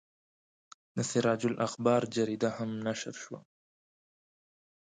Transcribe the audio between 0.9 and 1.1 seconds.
د